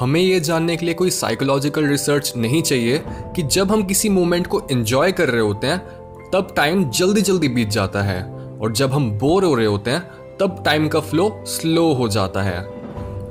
हमें 0.00 0.20
ये 0.20 0.40
जानने 0.40 0.76
के 0.76 0.86
लिए 0.86 0.94
कोई 0.94 1.10
साइकोलॉजिकल 1.10 1.86
रिसर्च 1.86 2.32
नहीं 2.36 2.62
चाहिए 2.62 3.02
कि 3.08 3.42
जब 3.42 3.72
हम 3.72 3.82
किसी 3.82 4.08
मोमेंट 4.08 4.46
को 4.46 4.62
एंजॉय 4.70 5.12
कर 5.12 5.28
रहे 5.28 5.40
होते 5.40 5.66
हैं, 5.66 5.78
तब 6.32 6.48
टाइम 6.56 6.90
जल्दी 6.90 7.20
जल्दी 7.20 7.48
बीत 7.48 7.68
जाता 7.68 8.02
है। 8.02 8.22
और 8.60 8.72
जब 8.72 8.92
हम 8.92 9.10
बोर 9.10 9.44
हो 9.44 9.54
रहे 9.54 9.66
होते 9.66 9.90
हैं, 9.90 10.00
तब 10.40 10.62
टाइम 10.64 10.88
का 10.88 11.00
फ्लो 11.00 11.44
स्लो 11.46 11.92
हो 11.92 12.08
जाता 12.08 12.42
है। 12.42 12.62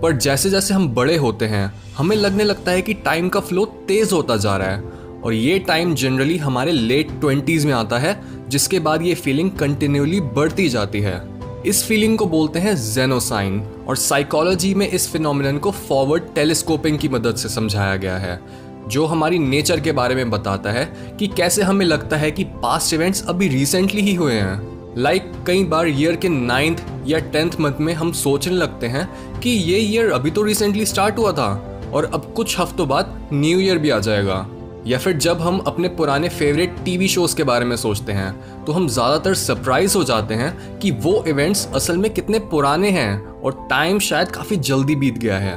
पर 0.02 0.12
जैसे 0.12 0.50
जैसे 0.50 0.74
हम 0.74 0.90
बड़े 0.90 1.18
होते 1.18 1.46
हैं, 1.46 1.74
हमें 1.98 2.16
लगने 2.16 2.44
लगता 2.44 2.72
है 2.72 2.82
कि 2.82 2.94
टाइम 2.94 3.30
का 3.30 3.40
फ्लो 3.40 3.66
तेज 3.66 4.12
होता 4.12 4.38
जा 4.38 4.58
रहा 4.58 4.68
है। 4.68 4.84
और 5.24 5.34
ये 5.34 5.60
टाइम 5.60 5.96
जनरली 5.96 6.38
हमारे 6.38 6.72
लेट 6.72 7.20
ट्वेंटीज 7.20 7.66
में 7.66 7.74
आता 7.74 7.98
है, 7.98 8.22
जिसके 8.50 8.80
बाद 8.80 9.02
ये 9.02 9.16
फीलिंग 9.16 9.52
कंटिन्यूली 9.52 10.22
बढ़ती 10.22 10.70
जाती 10.70 11.00
है। 11.00 11.37
इस 11.66 11.84
फीलिंग 11.84 12.18
को 12.18 12.26
बोलते 12.26 12.60
हैं 12.60 12.76
जेनोसाइन 12.94 13.68
और 13.88 13.96
साइकोलॉजी 13.96 14.74
में 14.74 14.90
इस 14.90 15.12
फिनोमिनन 15.12 15.58
को 15.58 15.72
फॉरवर्ड 15.72 16.24
टेलीस्कोपिंग 16.36 17.00
की 17.00 17.10
मदद 17.10 17.36
से 17.36 17.50
समझाया 17.50 17.96
गया 17.96 18.18
है 18.18 18.40
जो 18.88 19.06
हमारी 19.06 19.40
नेचर 19.40 19.80
के 19.80 19.92
बारे 19.92 20.16
में 20.16 20.30
बताता 20.30 20.72
है 20.72 20.86
कि 21.20 21.28
कैसे 21.28 21.62
हमें 21.62 21.86
लगता 21.86 22.18
है 22.18 22.32
कि 22.32 22.44
पास्ट 22.44 22.94
इवेंट्स 22.94 23.26
अभी 23.28 23.48
रिसेंटली 23.48 24.02
ही 24.02 24.14
हुए 24.16 24.34
हैं। 24.34 24.78
लाइक 24.98 25.32
like, 25.32 25.48
कई 25.48 25.64
बार 25.64 25.88
ईयर 25.88 26.16
के 26.16 26.30
नाइन्थ 26.30 26.84
या 27.08 27.20
टेंथ 27.20 27.52
मंथ 27.60 27.74
में 27.80 27.94
हम 27.94 28.12
सोचने 28.12 28.54
लगते 28.54 28.88
हैं 28.88 29.40
कि 29.40 29.50
ये 29.50 29.78
ईयर 29.78 30.12
अभी 30.12 30.32
तो 30.32 30.44
रिसेंटली 30.44 30.86
स्टार्ट 30.86 31.18
हुआ 31.18 31.32
था 31.32 31.82
और 31.94 32.06
अब 32.06 32.34
कुछ 32.36 32.60
हफ्तों 32.60 32.88
बाद 32.88 33.30
न्यू 33.34 33.60
ईयर 33.60 33.78
भी 33.78 33.90
आ 33.90 34.00
जाएगा। 34.00 34.48
या 34.88 34.98
फिर 34.98 35.18
जब 35.18 35.42
हम 35.42 35.58
अपने 35.60 35.88
पुराने 35.90 36.30
फेवरेट 36.30 36.76
टीवी 36.86 37.08
शोज़ 37.08 37.36
के 37.36 37.44
बारे 37.44 37.66
में 37.66 37.76
सोचते 37.76 38.12
हैं 38.12 38.64
तो 38.66 38.72
हम 38.72 38.88
ज़्यादातर 38.88 39.34
सरप्राइज़ 39.34 39.98
हो 39.98 40.04
जाते 40.04 40.34
हैं 40.34 40.80
कि 40.80 40.92
वो 40.92 41.24
इवेंट्स 41.28 41.68
असल 41.76 41.98
में 41.98 42.10
कितने 42.14 42.40
पुराने 42.52 42.90
हैं 42.92 43.42
और 43.42 43.68
टाइम 43.70 44.00
शायद 44.00 44.32
काफ़ी 44.32 44.56
जल्दी 44.58 44.96
बीत 44.96 45.18
गया 45.18 45.38
है। 45.38 45.54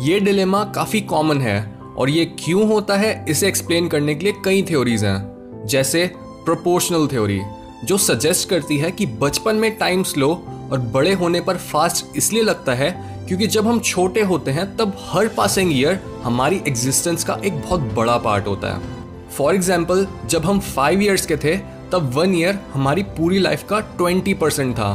ये 0.00 0.20
डिलेमा 0.20 0.62
काफ़ी 0.64 1.00
कॉमन 1.00 1.40
है 1.40 1.62
और 1.98 2.10
ये 2.10 2.24
क्यों 2.38 2.68
होता 2.68 2.96
है, 2.96 3.24
इसे 3.28 3.48
एक्सप्लेन 3.48 3.88
करने 3.88 4.14
के 4.14 4.24
लिए 4.24 4.34
कई 4.44 4.62
थ्योरीज 4.62 5.04
हैं। 5.04 5.66
जैसे 5.66 6.06
प्रोपोर्शनल 6.16 7.06
थ्योरी 7.06 7.40
जो 7.84 7.96
सजेस्ट 7.98 8.48
करती 8.48 8.78
है 8.78 8.90
कि 8.90 9.06
बचपन 9.06 9.56
में 9.56 9.76
टाइम 9.78 10.02
स्लो 10.02 10.30
और 10.72 10.78
बड़े 10.94 11.12
होने 11.14 11.40
पर 11.40 11.56
फास्ट 11.56 12.16
इसलिए 12.16 12.42
लगता 12.42 12.74
है 12.74 13.07
क्योंकि 13.28 13.46
जब 13.46 13.66
हम 13.66 13.80
छोटे 13.80 14.22
होते 14.22 14.50
हैं, 14.50 14.64
तब 14.76 14.96
हर 15.08 15.28
पासिंग 15.28 15.72
ईयर 15.72 15.98
हमारी 16.22 16.60
एग्जिस्टेंस 16.68 17.24
का 17.24 17.34
एक 17.44 17.60
बहुत 17.60 17.80
बड़ा 17.94 18.16
पार्ट 18.18 18.46
होता 18.46 18.68
है। 18.68 19.28
फॉर 19.28 19.54
एग्ज़ाम्पल 19.54 20.06
जब 20.26 20.44
हम 20.44 20.60
फाइव 20.60 21.02
ईयर्स 21.02 21.26
के 21.26 21.36
थे, 21.36 21.56
तब 21.92 22.10
वन 22.14 22.34
ईयर 22.34 22.58
हमारी 22.72 23.02
पूरी 23.16 23.38
लाइफ 23.38 23.66
का 23.68 23.80
ट्वेंटी 23.80 24.34
परसेंट 24.34 24.74
था। 24.74 24.94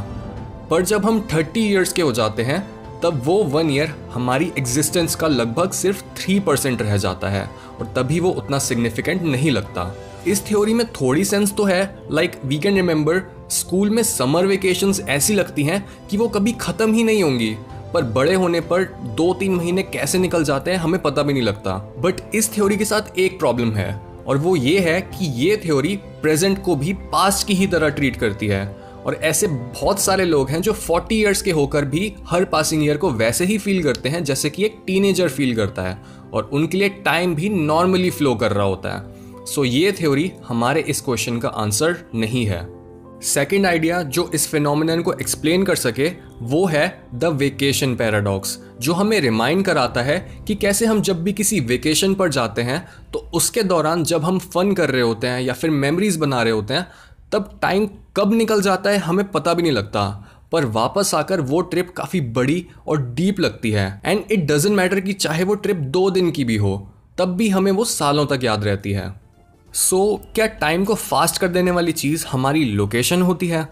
पर 0.69 0.81
जब 0.83 1.05
हम 1.05 1.19
थर्टी 1.33 1.67
ईयर्स 1.69 1.93
के 1.93 2.01
हो 2.01 2.11
जाते 2.11 2.43
हैं, 2.43 2.59
तब 3.03 3.21
वो 3.25 3.37
वन 3.43 3.69
ईयर 3.69 3.93
हमारी 4.13 4.51
एग्जिस्टेंस 4.57 5.15
का 5.15 5.27
लगभग 5.27 5.71
सिर्फ़ 5.71 6.03
थ्री 6.17 6.39
परसेंट 6.39 6.81
रह 6.81 6.97
जाता 6.97 7.29
है, 7.29 7.49
और 7.79 7.93
तभी 7.95 8.19
वो 8.19 8.29
उतना 8.31 8.59
सिग्निफिकेंट 8.59 9.21
नहीं 9.21 9.51
लगता। 9.51 9.93
इस 10.27 10.45
थ्योरी 10.47 10.73
में 10.73 10.85
थोड़ी 10.91 11.25
सेंस 11.25 11.53
तो 11.53 11.63
है 11.63 11.83
like 12.11 12.39
we 12.45 12.59
can 12.59 12.75
remember 12.75 13.21
school 13.51 13.89
में 13.89 14.01
समर 14.03 14.45
वेकेशंस 14.45 15.01
ऐसी 15.09 15.33
लगती 15.33 15.63
हैं 15.63 15.83
कि 16.09 16.17
वो 16.17 16.27
कभी 16.27 16.51
ख़त्म 16.51 16.93
ही 16.93 17.03
नहीं 17.03 17.23
होंगी। 17.23 17.55
पर 17.93 18.03
बड़े 18.03 18.33
होने 18.33 18.61
पर 18.61 18.83
दो 19.01 19.33
तीन 19.33 19.55
महीने 19.55 19.83
कैसे 19.83 20.17
निकल 20.17 20.43
जाते 20.43 20.71
हैं 20.71 20.77
हमें 20.77 21.01
पता 21.01 21.23
भी 21.23 21.33
नहीं 21.33 21.43
लगता। 21.43 21.95
बट 21.99 22.35
इस 22.35 22.53
थ्योरी 22.55 22.77
के 22.77 22.85
साथ 22.85 23.19
एक 23.19 23.39
प्रॉब्लम 23.39 23.71
है 23.71 24.01
और 24.27 24.37
वो 24.37 24.55
ये 24.55 24.79
है 24.79 25.01
कि 25.01 25.25
ये 25.25 25.57
थ्योरी 25.57 25.95
प्रेजेंट 25.97 26.63
को 26.63 26.75
भी 26.75 26.93
पास्ट 26.93 27.47
की 27.47 27.53
ही 27.53 27.67
तरह 27.67 27.89
ट्रीट 27.89 28.15
करती 28.15 28.47
है। 28.47 28.83
और 29.05 29.15
ऐसे 29.15 29.47
बहुत 29.47 29.99
सारे 29.99 30.25
लोग 30.25 30.49
हैं 30.49 30.61
जो 30.61 30.73
40 30.73 31.11
इयर्स 31.11 31.41
के 31.41 31.51
होकर 31.51 31.85
भी 31.85 32.15
हर 32.25 32.45
पासिंग 32.45 32.83
ईयर 32.83 32.97
को 32.97 33.11
वैसे 33.11 33.45
ही 33.45 33.57
फील 33.57 33.83
करते 33.83 34.09
हैं 34.09 34.23
जैसे 34.23 34.49
कि 34.49 34.65
एक 34.65 34.77
टीनेजर 34.87 35.29
फील 35.29 35.55
करता 35.55 35.81
है 35.81 35.97
और 36.33 36.49
उनके 36.53 36.77
लिए 36.77 36.89
टाइम 36.89 37.35
भी 37.35 37.49
नॉर्मली 37.49 38.09
फ्लो 38.09 38.35
कर 38.35 38.51
रहा 38.51 38.65
होता 38.65 38.89
है। 38.89 39.13
सो 39.45 39.61
so, 39.61 39.67
ये 39.67 39.91
थ्योरी 39.91 40.31
हमारे 40.47 40.81
इस 40.81 41.01
क्वेश्चन 41.01 41.39
का 41.39 41.49
आंसर 41.49 41.97
नहीं 42.15 42.45
है। 42.45 42.82
सेकेंड 43.23 43.65
आइडिया 43.65 44.01
जो 44.03 44.29
इस 44.35 44.47
फिनोमिनन 44.47 45.01
को 45.01 45.13
एक्सप्लेन 45.13 45.63
कर 45.63 45.75
सके, 45.75 46.09
वो 46.41 46.65
है 46.65 47.03
द 47.15 47.25
वेकेशन 47.25 47.95
पैराडॉक्स 47.95 48.57
जो 48.81 48.93
हमें 48.93 49.19
रिमाइंड 49.21 49.63
कराता 49.65 50.01
है 50.01 50.17
कि 50.47 50.55
कैसे 50.55 50.85
हम 50.85 51.01
जब 51.01 51.23
भी 51.23 51.33
किसी 51.33 51.59
वेकेशन 51.59 52.13
पर 52.13 52.29
जाते 52.29 52.61
हैं 52.61 52.85
तो 53.13 53.19
उसके 53.33 53.63
दौरान 53.63 54.03
जब 54.03 54.23
हम 54.23 54.39
फन 54.39 54.73
कर 54.73 54.91
रहे 54.91 55.01
होते 55.01 55.27
हैं 55.27 55.41
या 55.41 55.53
फिर 55.53 55.69
मेमोरीज 55.69 56.17
बना 56.17 56.41
रहे 56.43 56.53
होते 56.53 56.73
हैं, 56.73 56.87
तब 57.31 57.59
टाइम 57.61 57.89
कब 58.17 58.33
निकल 58.33 58.61
जाता 58.61 58.89
है 58.89 58.97
हमें 58.97 59.25
पता 59.31 59.53
भी 59.53 59.63
नहीं 59.63 59.71
लगता। 59.71 60.05
पर 60.51 60.65
वापस 60.65 61.13
आकर 61.15 61.41
वो 61.41 61.61
ट्रिप 61.61 61.93
काफ़ी 61.97 62.21
बड़ी 62.21 62.65
और 62.87 63.01
डीप 63.13 63.39
लगती 63.39 63.71
है। 63.71 64.01
एंड 64.05 64.23
इट 64.31 64.45
डजेंट 64.47 64.75
मैटर 64.75 64.99
कि 64.99 65.13
चाहे 65.13 65.43
वो 65.43 65.55
ट्रिप 65.55 65.77
दो 65.77 66.09
दिन 66.11 66.31
की 66.31 66.43
भी 66.43 66.57
हो, 66.57 66.77
तब 67.17 67.35
भी 67.35 67.49
हमें 67.49 67.71
वो 67.71 67.85
सालों 67.85 68.25
तक 68.25 68.43
याद 68.43 68.63
रहती 68.63 68.91
है। 68.91 69.22
सो 69.73 70.21
so, 70.23 70.35
क्या 70.35 70.45
टाइम 70.47 70.85
को 70.85 70.95
फास्ट 70.95 71.37
कर 71.37 71.47
देने 71.47 71.71
वाली 71.71 71.91
चीज़ 71.91 72.25
हमारी 72.27 72.65
लोकेशन 72.65 73.21
होती 73.21 73.47
है? 73.47 73.67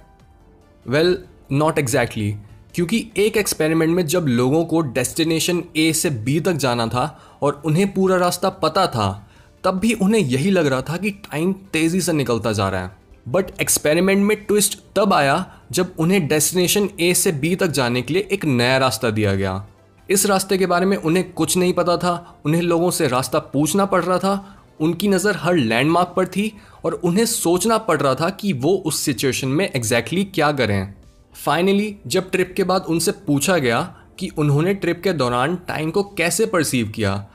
वेल 0.87 1.17
नॉट 1.51 1.79
एग्जैक्टली 1.79 2.35
क्योंकि 2.75 3.11
एक 3.17 3.37
एक्सपेरिमेंट 3.37 3.95
में 3.95 4.05
जब 4.05 4.25
लोगों 4.27 4.65
को 4.65 4.81
डेस्टिनेशन 4.81 5.63
ए 5.77 5.93
से 5.93 6.09
बी 6.09 6.39
तक 6.39 6.53
जाना 6.53 6.87
था 6.87 7.19
और 7.41 7.61
उन्हें 7.65 7.93
पूरा 7.93 8.15
रास्ता 8.15 8.49
पता 8.49 8.87
था 8.87 9.31
तब 9.63 9.79
भी 9.79 9.93
उन्हें 9.93 10.21
यही 10.21 10.51
लग 10.51 10.67
रहा 10.67 10.81
था 10.81 10.97
कि 10.97 11.09
टाइम 11.09 11.53
तेज़ी 11.53 12.01
से 12.01 12.13
निकलता 12.13 12.51
जा 12.51 12.69
रहा 12.69 12.81
है। 12.81 12.97
बट 13.27 13.45
एक्सपेरिमेंट 13.61 14.25
में 14.25 14.45
ट्विस्ट 14.45 14.79
तब 14.95 15.13
आया 15.13 15.53
जब 15.71 15.93
उन्हें 15.99 16.27
डेस्टिनेशन 16.27 16.89
ए 16.99 17.13
से 17.13 17.31
बी 17.31 17.55
तक 17.55 17.67
जाने 17.67 18.01
के 18.01 18.13
लिए 18.13 18.27
एक 18.31 18.45
नया 18.45 18.77
रास्ता 18.77 19.09
दिया 19.09 19.35
गया। 19.35 19.67
इस 20.09 20.25
रास्ते 20.25 20.57
के 20.57 20.65
बारे 20.65 20.85
में 20.85 20.97
उन्हें 20.97 21.33
कुछ 21.33 21.57
नहीं 21.57 21.73
पता 21.73 21.97
था 21.97 22.39
उन्हें 22.45 22.61
लोगों 22.61 22.91
से 22.91 23.07
रास्ता 23.07 23.39
पूछना 23.39 23.85
पड़ 23.85 24.03
रहा 24.03 24.17
था 24.17 24.60
उनकी 24.81 25.07
नज़र 25.07 25.37
हर 25.37 25.55
लैंडमार्क 25.55 26.13
पर 26.15 26.27
थी 26.27 26.51
और 26.85 26.93
उन्हें 26.93 27.25
सोचना 27.25 27.77
पड़ 27.77 28.01
रहा 28.01 28.15
था 28.15 28.29
कि 28.29 28.53
वो 28.53 28.83
उस 28.85 28.99
सिचुएशन 28.99 29.47
में 29.47 29.69
एग्जैक्टली 29.75 30.19
exactly 30.19 30.35
क्या 30.35 30.51
करें 30.51 30.93
फाइनली 31.45 31.97
जब 32.07 32.31
ट्रिप 32.31 32.53
के 32.57 32.63
बाद 32.63 32.85
उनसे 32.89 33.11
पूछा 33.11 33.57
गया 33.57 33.95
कि 34.19 34.29
उन्होंने 34.37 34.73
ट्रिप 34.73 35.01
के 35.03 35.13
दौरान 35.13 35.55
टाइम 35.55 35.91
को 35.91 36.03
कैसे 36.03 36.45
परसीव 36.45 36.89
किया, 36.89 37.27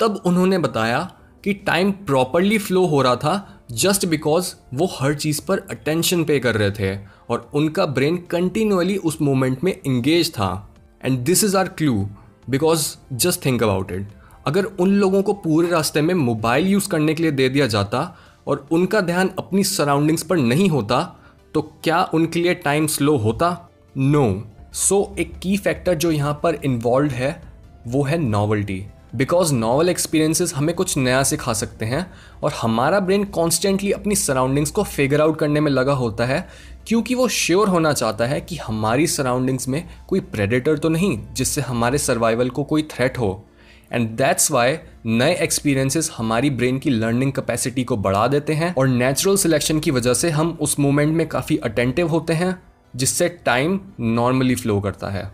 तब 0.00 0.22
उन्होंने 0.24 0.58
बताया 0.58 1.12
कि 1.44 1.52
टाइम 1.52 1.92
प्रॉपरली 1.92 2.58
फ्लो 2.58 2.86
हो 2.86 3.02
रहा 3.02 3.16
था 3.16 3.64
जस्ट 3.72 4.06
बिकॉज़ 4.06 4.54
वो 4.74 4.90
हर 5.00 5.14
चीज़ 5.14 5.40
पर 5.46 5.58
अटेंशन 5.58 6.24
पे 6.24 6.38
कर 6.38 6.54
रहे 6.54 6.70
थे 6.70 6.98
और 7.28 7.50
उनका 7.54 7.86
ब्रेन 7.86 8.16
कंटिन्यूअली 8.16 8.96
उस 8.96 9.22
मोमेंट 9.22 9.64
में 9.64 9.80
इंगेज 9.86 10.30
था। 10.30 10.74
And 11.04 11.18
this 11.18 11.44
is 11.44 11.56
our 11.56 11.68
clue 11.68 12.08
because 12.50 12.94
just 13.12 13.44
think 13.44 13.62
about 13.62 13.92
it 13.92 14.08
अगर 14.46 14.64
उन 14.64 14.90
लोगों 14.90 15.22
को 15.22 15.32
पूरे 15.32 15.68
रास्ते 15.68 16.00
में 16.00 16.14
मोबाइल 16.14 16.66
यूज़ 16.66 16.88
करने 16.88 17.14
के 17.14 17.22
लिए 17.22 17.32
दे 17.32 17.48
दिया 17.48 17.66
जाता 17.66 18.16
और 18.46 18.68
उनका 18.70 19.00
ध्यान 19.00 19.30
अपनी 19.38 19.64
सराउंडिंग्स 19.64 20.22
पर 20.22 20.36
नहीं 20.36 20.68
होता 20.68 21.16
तो 21.54 21.62
क्या 21.62 22.10
उनके 22.14 22.40
लिए 22.40 22.54
टाइम 22.54 22.86
स्लो 22.86 23.16
होता? 23.16 23.68
No 23.98 24.28
no. 24.28 24.74
सो 24.74 25.10
so, 25.12 25.18
एक 25.18 25.38
की 25.38 25.56
फैक्टर 25.56 25.94
जो 25.94 26.10
यहाँ 26.10 26.40
पर 26.42 26.54
इन्वॉल्व 26.54 27.10
है 27.10 27.42
वो 27.86 28.02
है 28.02 28.18
नॉवल्टी 28.18 28.86
बिकॉज़ 29.14 29.54
नॉवल 29.54 29.88
एक्सपीरियंसेस 29.88 30.54
हमें 30.54 30.74
कुछ 30.74 30.96
नया 30.96 31.22
सिखा 31.22 31.52
सकते 31.52 31.84
हैं 31.84 32.12
और 32.42 32.52
हमारा 32.52 33.00
ब्रेन 33.00 33.24
कॉन्स्टेंटली 33.24 33.92
अपनी 33.92 34.14
सराउंडिंग्स 34.14 34.70
को 34.70 34.82
फिगर 34.82 35.20
आउट 35.20 35.38
करने 35.38 35.60
में 35.60 35.70
लगा 35.70 35.92
होता 35.92 36.24
है 36.24 36.48
क्योंकि 36.86 37.14
वो 37.14 37.28
श्योर 37.28 37.68
होना 37.68 37.92
चाहता 37.92 38.26
है 38.26 38.40
कि 38.40 38.56
हमारी 38.56 39.06
सराउंडिंग्स 39.06 39.68
में 39.68 39.88
कोई 40.08 40.20
प्रेडेटर 40.20 40.78
तो 40.78 40.88
नहीं 40.88 41.18
जिससे 41.32 41.60
हमारे 41.60 41.98
सर्वाइवल 41.98 42.50
को 42.50 42.64
कोई 42.64 42.82
थ्रेट 42.82 43.18
हो। 43.18 43.46
एंड 43.94 44.08
दैट्स 44.08 44.50
वाई 44.50 44.76
नए 45.06 45.34
एक्सपीरियंसेस 45.34 46.10
हमारी 46.16 46.50
ब्रेन 46.50 46.78
की 46.78 46.90
लर्निंग 46.90 47.32
कैपेसिटी 47.32 47.84
को 47.84 47.96
बढ़ा 47.96 48.26
देते 48.28 48.52
हैं 48.52 48.74
और 48.74 48.88
नेचुरल 48.88 49.36
सिलेक्शन 49.36 49.80
की 49.80 49.90
वजह 49.90 50.14
से 50.14 50.30
हम 50.30 50.56
उस 50.60 50.78
मोमेंट 50.78 51.14
में 51.16 51.26
काफ़ी 51.28 51.56
अटेंटिव 51.56 52.08
होते 52.08 52.32
हैं, 52.32 52.56
जिससे 52.96 53.28
टाइम 53.44 53.80
नॉर्मली 54.00 54.54
फ्लो 54.54 54.80
करता 54.80 55.10
है। 55.10 55.30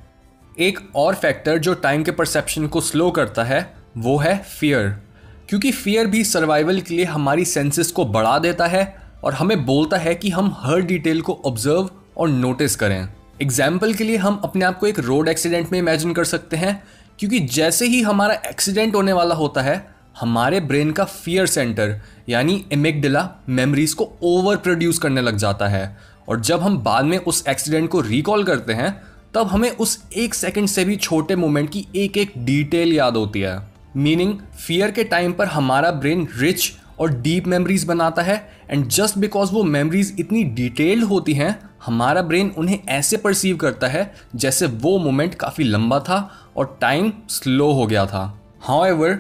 एक 0.59 0.79
और 0.97 1.15
फैक्टर 1.15 1.59
जो 1.59 1.75
टाइम 1.75 2.03
के 2.03 2.11
परसेप्शन 2.11 2.67
को 2.67 2.81
स्लो 2.81 3.11
करता 3.11 3.45
है, 3.45 3.61
वो 3.97 4.17
है 4.19 4.37
फियर 4.51 4.89
क्योंकि 5.49 5.71
फियर 5.73 6.07
भी 6.07 6.23
सर्वाइवल 6.25 6.81
के 6.81 6.95
लिए 6.95 7.05
हमारी 7.05 7.45
सेंसेस 7.45 7.91
को 7.91 8.05
बढ़ा 8.07 8.39
देता 8.39 8.67
है 8.67 8.83
और 9.25 9.35
हमें 9.35 9.65
बोलता 9.67 9.97
है 9.97 10.15
कि 10.15 10.31
हम 10.31 10.55
हर 10.59 10.81
डिटेल 10.83 11.21
को 11.21 11.41
ऑब्ज़र्व 11.47 11.91
और 12.17 12.29
नोटिस 12.29 12.77
करें। 12.77 13.09
एग्ज़ाम्पल 13.43 13.95
के 13.95 14.05
लिए 14.05 14.17
हम 14.17 14.41
अपने 14.45 14.65
आप 14.65 14.79
को 14.79 14.87
एक 14.87 14.99
रोड 14.99 15.29
एक्सीडेंट 15.29 15.73
में 15.73 15.79
इमेजिन 15.79 16.13
कर 16.13 16.25
सकते 16.25 16.57
हैं 16.57 16.83
क्योंकि 17.21 17.41
जैसे 17.41 17.87
ही 17.87 18.03
हमारा 18.03 18.35
एक्सीडेंट 18.35 18.95
होने 18.95 19.13
वाला 19.13 19.35
होता 19.35 19.61
है, 19.61 19.95
हमारे 20.21 20.61
ब्रेन 20.61 20.91
का 20.91 21.05
फियर 21.05 21.47
सेंटर 21.47 22.01
यानी 22.29 22.65
एमेगडिला 22.73 23.31
मेमोरीज 23.49 23.95
को 23.95 24.13
ओवर 24.23 24.57
प्रोड्यूस 24.57 24.99
करने 24.99 25.21
लग 25.21 25.37
जाता 25.37 25.69
है। 25.69 25.99
और 26.29 26.41
जब 26.41 26.61
हम 26.61 26.79
बाद 26.79 27.05
में 27.05 27.19
उस 27.19 27.45
एक्सीडेंट 27.49 27.91
को 27.91 28.01
रिकॉल 28.01 28.45
करते 28.45 28.73
हैं, 28.73 29.03
तब 29.35 29.47
हमें 29.47 29.71
उस 29.71 30.05
एक 30.17 30.35
सेकंड 30.35 30.69
से 30.69 30.85
भी 30.85 30.97
छोटे 30.97 31.37
मोमेंट 31.37 31.71
की 31.71 31.87
एक 31.97 32.17
एक 32.17 32.33
डिटेल 32.39 32.93
याद 32.93 33.17
होती 33.17 33.41
है। 33.41 33.71
मीनिंग 33.97 34.39
फियर 34.67 34.91
के 34.91 35.05
टाइम 35.05 35.33
पर 35.33 35.47
हमारा 35.47 35.91
ब्रेन 35.91 36.29
रिच 36.37 36.73
और 37.01 37.11
डीप 37.13 37.47
मेमोरीज 37.47 37.85
बनाता 37.85 38.23
है 38.23 38.37
एंड 38.71 38.87
जस्ट 38.89 39.19
बिकॉज़ 39.19 39.53
वो 39.53 39.63
मेमोरीज 39.65 40.15
इतनी 40.21 40.43
डिटेल्ड 40.45 41.05
होती 41.05 41.35
हैं 41.35 41.59
हमारा 41.85 42.23
ब्रेन 42.23 42.53
उन्हें 42.59 42.79
ऐसे 42.89 43.17
परसीव 43.17 43.57
करता 43.57 43.89
है 43.89 44.13
जैसे 44.37 44.67
वो 44.67 44.99
मोमेंट 44.99 45.35
काफ़ी 45.35 45.65
लंबा 45.65 45.99
था 46.01 46.19
और 46.57 46.77
टाइम 46.81 47.13
स्लो 47.29 47.71
हो 47.73 47.87
गया 47.87 48.07
था। 48.07 48.23
हाउ 48.61 48.85
एवर 48.85 49.19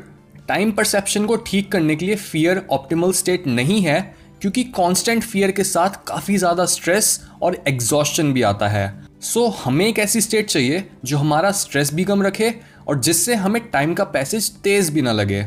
टाइम 0.48 0.72
परसेप्शन 0.72 1.26
को 1.26 1.36
ठीक 1.36 1.70
करने 1.72 1.96
के 1.96 2.06
लिए 2.06 2.16
फियर 2.16 2.66
ऑप्टिमल 2.70 3.12
स्टेट 3.12 3.46
नहीं 3.46 3.80
है 3.82 4.00
क्योंकि 4.40 4.64
कांस्टेंट 4.64 5.22
फियर 5.22 5.50
के 5.50 5.64
साथ 5.64 6.04
काफ़ी 6.06 6.36
ज़्यादा 6.36 6.64
स्ट्रेस 6.64 7.20
और 7.42 7.56
एग्जॉस्शन 7.68 8.32
भी 8.32 8.42
आता 8.42 8.68
है। 8.68 9.02
सो 9.20 9.40
so, 9.40 9.54
हमें 9.64 9.86
एक 9.86 9.98
ऐसी 9.98 10.20
स्टेट 10.20 10.46
चाहिए 10.46 10.84
जो 11.04 11.18
हमारा 11.18 11.50
स्ट्रेस 11.52 11.92
भी 11.94 12.04
कम 12.04 12.22
रखे 12.22 12.54
और 12.88 13.00
जिससे 13.00 13.34
हमें 13.34 13.62
टाइम 13.70 13.94
का 13.94 14.04
पैसेज 14.04 14.50
तेज 14.54 14.90
भी 14.90 15.02
ना 15.02 15.12
लगे। 15.12 15.44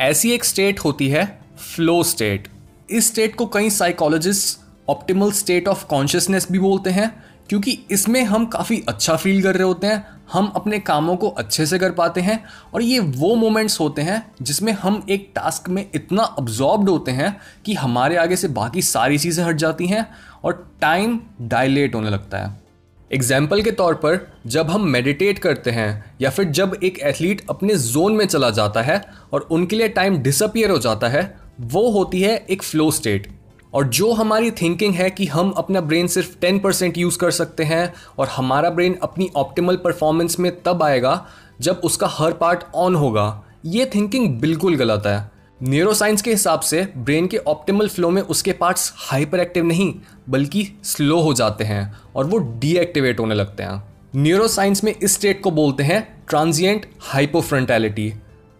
ऐसी 0.00 0.30
एक 0.32 0.44
स्टेट 0.44 0.78
होती 0.80 1.08
है 1.08 1.24
फ्लो 1.56 2.02
स्टेट 2.02 2.48
इस 2.88 3.06
स्टेट 3.06 3.34
को 3.34 3.46
कई 3.46 3.70
psychologist 3.70 4.58
optimal 4.88 5.30
state 5.32 5.68
of 5.68 5.84
consciousness 5.86 6.46
भी 6.52 6.58
बोलते 6.58 6.90
हैं, 6.90 7.10
क्योंकि 7.48 7.78
इसमें 7.90 8.22
हम 8.22 8.46
काफ़ी 8.46 8.82
अच्छा 8.88 9.16
फील 9.16 9.42
कर 9.42 9.54
रहे 9.54 9.62
होते 9.62 9.86
हैं, 9.86 10.04
हम 10.32 10.52
अपने 10.56 10.78
कामों 10.78 11.16
को 11.16 11.28
अच्छे 11.28 11.66
से 11.66 11.78
कर 11.78 11.90
पाते 11.90 12.20
हैं, 12.20 12.42
और 12.74 12.82
ये 12.82 12.98
वो 12.98 13.34
मोमेंट्स 13.34 13.78
होते 13.80 14.02
हैं 14.02 14.24
जिसमें 14.42 14.72
हम 14.72 15.02
एक 15.10 15.30
टास्क 15.34 15.68
में 15.68 15.84
इतना 15.94 16.22
अब्जॉर्ब्ड 16.22 16.88
होते 16.88 17.12
हैं 17.12 17.36
कि 17.66 17.74
हमारे 17.74 18.16
आगे 18.16 18.36
से 18.36 18.48
बाकी 18.50 18.82
सारी 18.82 19.18
चीज़ें 19.18 19.44
हट 19.44 19.56
जाती 19.56 19.86
हैं 19.86 20.06
और 20.44 20.66
टाइम 20.80 21.18
डायलेट 21.40 21.94
होने 21.94 22.10
लगता 22.10 22.38
है। 22.38 22.62
एग्ज़ाम्पल 23.10 23.62
के 23.62 23.70
तौर 23.70 23.94
पर, 23.94 24.18
जब 24.46 24.70
हम 24.70 24.88
मेडिटेट 24.88 25.38
करते 25.38 25.70
हैं 25.70 26.04
या 26.20 26.30
फिर 26.30 26.44
जब 26.50 26.76
एक 26.82 26.98
एथलीट 27.00 27.44
अपने 27.50 27.74
जोन 27.76 28.12
में 28.12 28.26
चला 28.26 28.50
जाता 28.50 28.82
है 28.82 29.00
और 29.32 29.48
उनके 29.50 29.76
लिए 29.76 29.88
टाइम 29.90 30.18
डिसअपियर 30.18 30.70
हो 30.70 30.78
जाता 30.78 31.08
है 31.08 31.22
वो 31.60 31.90
होती 31.90 32.20
है 32.22 32.36
एक 32.50 32.62
फ्लो 32.62 32.90
स्टेट 32.90 33.26
और 33.74 33.88
जो 33.88 34.12
हमारी 34.12 34.50
थिंकिंग 34.50 34.94
है 34.94 35.10
कि 35.10 35.26
हम 35.26 35.50
अपना 35.50 35.80
ब्रेन 35.80 36.06
सिर्फ़ 36.06 36.36
टेन 36.40 36.58
परसेंट 36.58 36.98
यूज़ 36.98 37.18
कर 37.18 37.30
सकते 37.30 37.64
हैं 37.64 37.92
और 38.18 38.28
हमारा 38.28 38.70
ब्रेन 38.70 38.94
अपनी 39.02 39.28
ऑप्टिमल 39.36 39.76
परफॉर्मेंस 39.76 40.38
में 40.40 40.50
तब 40.62 40.82
आएगा 40.82 41.26
जब 41.60 41.80
उसका 41.84 42.06
हर 42.06 42.32
पार्ट 42.32 42.64
ऑन 42.74 42.94
होगा, 42.94 43.44
ये 43.64 43.90
थिंकिंग 43.94 44.28
बिल्कुल 44.40 44.76
गलत 44.76 45.02
है। 45.06 45.30
न्यूरोसाइंस 45.62 46.22
के 46.22 46.30
हिसाब 46.30 46.60
से 46.60 46.82
ब्रेन 46.96 47.26
के 47.26 47.36
ऑप्टिमल 47.38 47.88
फ्लो 47.88 48.10
में 48.10 48.20
उसके 48.22 48.52
पार्ट्स 48.52 48.92
हाइपर 48.96 49.40
एक्टिव 49.40 49.64
नहीं, 49.64 49.94
बल्कि 50.28 50.68
स्लो 50.84 51.20
हो 51.20 51.34
जाते 51.34 51.64
हैं 51.64 51.94
और 52.16 52.26
वो 52.26 52.38
डीएक्टिवेट 52.38 53.20
होने 53.20 53.34
लगते 53.34 53.62
हैं। 53.62 53.82
न्यूरोसाइंस 54.16 54.84
में 54.84 54.94
इस 54.94 55.14
स्टेट 55.14 55.40
को 55.42 55.50
बोलते 55.50 55.82
हैं 55.82 56.02
transient 56.28 56.86
hypofrontality 57.02 58.12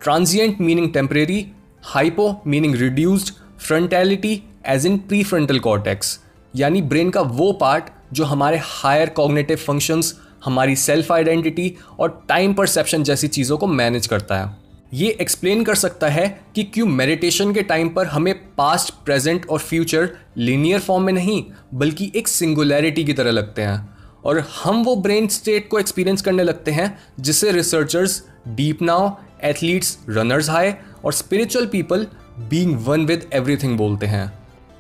transient 0.03 0.61
meaning 0.61 0.93
temporary 0.93 1.47
hypo 1.87 2.43
meaning 2.47 2.75
reduced 2.75 3.35
frontality 3.61 4.43
as 4.67 4.87
in 4.87 4.97
prefrontal 5.23 5.59
cortex 5.59 6.19
यानी 6.57 6.81
ब्रेन 6.83 7.11
का 7.11 7.21
वो 7.21 7.51
पार्ट 7.53 7.85
जो 8.13 8.25
हमारे 8.25 8.61
हायर 8.63 9.09
कॉग्नेटिव 9.09 9.57
फ़ंक्शंस 9.57 10.15
हमारी 10.45 10.77
सेल्फ 10.77 11.11
आइडेंटिटी 11.13 11.75
और 11.99 12.25
टाइम 12.29 12.55
परसेप्शन 12.55 13.03
जैसी 13.03 13.29
चीज़ों 13.29 13.59
को 13.59 13.67
मैनेज 13.67 14.07
करता 14.07 14.37
है। 14.37 14.57
ये 14.95 15.11
एक्सप्लेन 15.21 15.65
कर 15.65 15.75
सकता 15.75 16.09
है 16.09 16.27
कि 16.55 16.65
क्यों 16.65 16.87
मेडिटेशन 16.87 17.53
के 17.55 17.63
टाइम 17.63 17.89
पर 17.89 18.07
हमें 18.07 18.35
पास्ट 18.57 18.95
प्रेजेंट 19.05 19.47
और 19.47 19.59
फ्यूचर 19.59 20.09
लीनियर 20.37 20.81
फॉर्म 20.81 21.05
में 21.05 21.13
नहीं, 21.13 21.45
बल्कि 21.75 22.11
एक 22.17 22.29
सिंगुलैरिटी 22.29 23.05
की 23.05 23.13
तरह 23.13 23.31
लगते 23.31 23.63
हैं। 23.63 23.97
और 24.25 24.45
हम 24.63 24.83
वो 24.85 24.97
ब्रेन 24.97 25.29
स्टेट 25.29 25.69
को 25.69 25.79
एक्सपीरियंस 25.79 26.23
करने 26.23 26.43
लगते 26.43 26.71
हैं 26.71 26.99
जिसे 27.21 27.53
researchers 27.53 28.23
deep 28.49 28.83
now 28.83 29.11
athletes 29.45 29.99
runners 30.09 30.51
high 30.51 30.73
और 31.05 31.13
spiritual 31.13 31.67
people 31.67 32.07
being 32.39 32.77
one 32.87 33.07
with 33.07 33.29
everything 33.33 33.77
बोलते 33.77 34.07
हैं। 34.07 34.33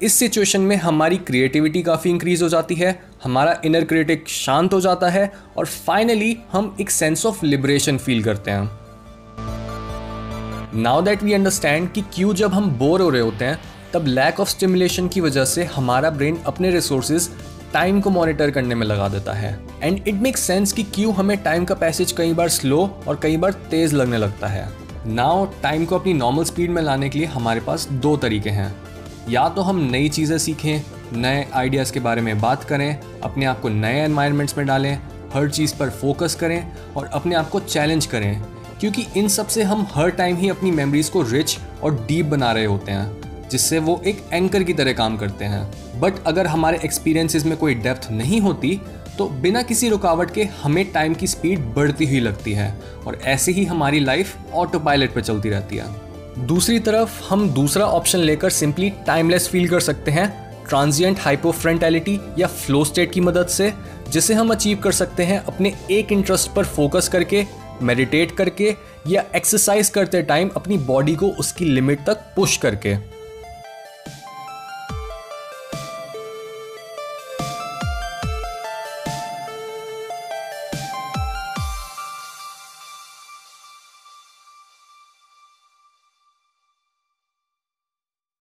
इस 0.02 0.14
सिचुएशन 0.14 0.60
में 0.60 0.76
हमारी 0.76 1.16
क्रिएटिविटी 1.16 1.82
काफ़ी 1.82 2.10
इंक्रीज 2.10 2.42
हो 2.42 2.48
जाती 2.48 2.74
है, 2.74 3.00
हमारा 3.24 3.60
इनर 3.64 3.84
क्रिटिक 3.84 4.28
शांत 4.28 4.72
हो 4.72 4.80
जाता 4.80 5.08
है 5.08 5.32
और 5.56 5.66
फाइनली 5.66 6.36
हम 6.52 6.76
एक 6.80 6.90
सेंस 6.90 7.26
ऑफ़ 7.26 7.44
लिबरेशन 7.46 7.98
फील 7.98 8.22
करते 8.24 8.50
हैं। 8.50 8.70
नाउ 10.74 11.02
दैट 11.02 11.22
वी 11.22 11.32
अंडरस्टैंड 11.32 11.92
कि 11.92 12.02
क्यों 12.14 12.34
जब 12.34 12.54
हम 12.54 12.70
बोर 12.70 13.02
हो 13.02 13.08
रहे 13.10 13.22
होते 13.22 13.44
हैं, 13.44 13.58
तब 13.92 14.06
लैक 14.06 14.40
ऑफ़ 14.40 14.48
स्टिमुलेशन 14.48 15.08
की 15.08 15.20
वजह 15.20 15.44
से 15.44 15.64
हमारा 15.64 16.10
ब्रेन 16.10 16.38
अपने 16.46 16.70
रिसोर्सेज 16.70 17.30
टाइम 17.72 18.00
को 18.00 18.10
मॉनिटर 18.10 18.50
करने 18.50 18.74
में 18.74 18.86
लगा 18.86 19.08
देता 19.08 19.32
है। 19.32 19.58
एंड 19.82 20.08
इट 20.08 20.14
मेक 20.14 20.36
सेंस 20.36 20.72
कि 20.72 20.82
क्यों 20.82 21.14
हमें 21.14 21.36
टाइम 21.42 21.64
का 21.64 21.74
पैसेज 21.74 22.12
कई 22.12 22.32
बार 22.32 22.48
स्लो 22.48 23.02
और 23.08 23.20
कई 23.22 23.36
बार 23.36 23.52
तेज 23.70 23.94
लगने 23.94 24.18
लगता 24.18 24.46
है। 24.46 24.83
नाउ 25.06 25.46
टाइम 25.62 25.84
को 25.84 25.94
अपनी 25.94 26.12
नॉर्मल 26.12 26.44
स्पीड 26.44 26.70
में 26.70 26.82
लाने 26.82 27.08
के 27.08 27.18
लिए 27.18 27.26
हमारे 27.26 27.60
पास 27.60 27.88
दो 27.88 28.16
तरीके 28.16 28.50
हैं। 28.50 28.74
या 29.28 29.48
तो 29.48 29.62
हम 29.62 29.80
नई 29.80 30.08
चीज़ें 30.08 30.38
सीखें, 30.38 30.82
नए 31.20 31.46
आइडियाज़ 31.54 31.92
के 31.92 32.00
बारे 32.00 32.22
में 32.22 32.40
बात 32.40 32.64
करें, 32.64 33.00
अपने 33.22 33.46
आप 33.46 33.60
को 33.60 33.68
नए 33.68 34.04
एनवायरनमेंट्स 34.04 34.58
में 34.58 34.66
डालें, 34.66 34.98
हर 35.34 35.50
चीज़ 35.50 35.74
पर 35.76 35.90
फोकस 35.90 36.34
करें 36.34 36.72
और 36.96 37.06
अपने 37.06 37.34
आप 37.34 37.50
को 37.50 37.60
चैलेंज 37.60 38.06
करें। 38.06 38.42
क्योंकि 38.80 39.06
इन 39.16 39.28
सबसे 39.28 39.62
हम 39.62 39.86
हर 39.94 40.10
टाइम 40.10 40.36
ही 40.36 40.48
अपनी 40.48 40.70
मेमोरीज 40.70 41.08
को 41.08 41.22
रिच 41.22 41.58
और 41.82 41.94
डीप 42.08 42.26
बना 42.26 42.52
रहे 42.52 42.64
होते 42.64 42.92
हैं, 42.92 43.48
जिससे 43.48 43.78
वो 43.78 44.02
एक 44.06 44.24
एंकर 44.32 44.62
की 44.62 44.74
तरह 44.74 44.92
काम 44.92 45.16
करते 45.16 45.44
हैं। 45.44 46.00
बट 46.00 46.14
अगर 46.26 46.46
हमारे 46.46 46.80
एक्सपीरियंसेस 46.84 47.46
में 47.46 47.56
कोई 47.56 47.74
डेप्थ 47.74 48.08
नहीं 48.10 48.40
होती 48.40 48.80
तो 49.18 49.28
बिना 49.28 49.62
किसी 49.62 49.88
रुकावट 49.88 50.30
के 50.30 50.44
हमें 50.44 50.92
टाइम 50.92 51.14
की 51.14 51.26
स्पीड 51.26 51.60
बढ़ती 51.74 52.06
हुई 52.06 52.20
लगती 52.20 52.52
है 52.52 52.74
और 53.06 53.18
ऐसे 53.24 53.52
ही 53.52 53.64
हमारी 53.64 54.00
लाइफ 54.00 54.36
ऑटो 54.54 54.78
पायलट 54.78 55.14
पर 55.14 55.20
चलती 55.20 55.50
रहती 55.50 55.76
है। 55.76 55.86
दूसरी 56.46 56.78
तरफ़, 56.78 57.22
हम 57.28 57.48
दूसरा 57.50 57.86
ऑप्शन 57.86 58.18
लेकर 58.18 58.50
सिंपली 58.50 58.90
टाइमलेस 59.06 59.48
फील 59.48 59.68
कर 59.68 59.80
सकते 59.80 60.10
हैं 60.10 60.28
ट्रांजिएंट 60.68 61.20
हाइपोफ्रंटैलिटी 61.20 62.20
या 62.38 62.46
फ्लो 62.46 62.84
स्टेट 62.84 63.12
की 63.12 63.20
मदद 63.20 63.46
से, 63.46 63.72
जिसे 64.08 64.34
हम 64.34 64.50
अचीव 64.50 64.78
कर 64.78 64.92
सकते 64.92 65.22
हैं 65.22 65.38
अपने 65.44 65.74
एक 65.90 66.12
इंटरेस्ट 66.12 66.50
पर 66.50 66.64
फोकस 66.64 67.08
करके 67.08 67.46
मेडिटेट 67.82 68.32
करके 68.32 68.74
या 69.06 69.24
एक्सरसाइज 69.36 69.88
करते 69.88 70.22
टाइम 70.22 70.50
अपनी 70.56 70.78
बॉडी 70.78 71.14
को 71.14 71.28
उसकी 71.28 71.64
लिमिट 71.64 72.04
तक 72.06 72.14
पुश 72.36 72.56
करके। 72.56 73.13